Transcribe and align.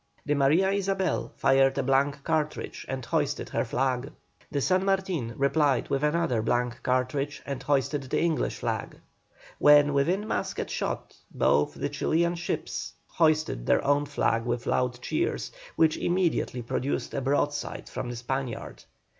The 0.25 0.33
Maria 0.33 0.71
Isabel 0.71 1.31
fired 1.37 1.77
a 1.77 1.83
blank 1.83 2.23
cartridge 2.23 2.87
and 2.89 3.05
hoisted 3.05 3.49
her 3.49 3.63
flag. 3.63 4.11
The 4.49 4.59
San 4.59 4.83
Martin 4.83 5.35
replied 5.37 5.89
with 5.91 6.01
another 6.03 6.41
blank 6.41 6.81
cartridge 6.81 7.43
and 7.45 7.61
hoisted 7.61 8.01
the 8.09 8.19
English 8.19 8.55
flag. 8.57 8.99
When 9.59 9.93
within 9.93 10.27
musket 10.27 10.71
shot 10.71 11.15
both 11.29 11.75
the 11.75 11.89
Chilian 11.89 12.33
ships 12.33 12.93
hoisted 13.09 13.67
their 13.67 13.85
own 13.85 14.07
flag 14.07 14.43
with 14.43 14.65
loud 14.65 14.99
cheers, 15.03 15.51
which 15.75 15.97
immediately 15.97 16.63
produced 16.63 17.13
a 17.13 17.21
broadside 17.21 17.87
from 17.87 18.09
the 18.09 18.15
Spaniard. 18.15 18.81